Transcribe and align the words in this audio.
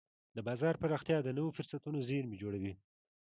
د 0.35 0.37
بازار 0.47 0.75
پراختیا 0.81 1.17
د 1.23 1.29
نوو 1.37 1.55
فرصتونو 1.57 1.99
زېرمې 2.09 2.35
جوړوي. 2.43 2.73